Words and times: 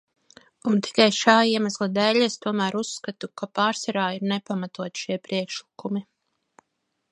Un 0.69 0.79
tikai 0.85 1.05
šā 1.17 1.35
iemesla 1.49 1.87
dēļ 1.97 2.17
es 2.29 2.39
tomēr 2.45 2.79
uzskatu, 2.81 3.31
ka 3.43 3.49
pārsvarā 3.61 4.07
ir 4.17 4.27
nepamatoti 4.33 5.05
šie 5.05 5.21
priekšlikumi. 5.29 6.05